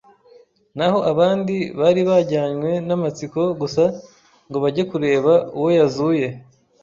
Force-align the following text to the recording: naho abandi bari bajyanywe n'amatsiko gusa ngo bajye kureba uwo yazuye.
naho 0.77 0.99
abandi 1.11 1.55
bari 1.79 2.01
bajyanywe 2.09 2.71
n'amatsiko 2.87 3.41
gusa 3.61 3.83
ngo 4.47 4.57
bajye 4.63 4.83
kureba 4.91 5.33
uwo 5.57 5.69
yazuye. 5.79 6.27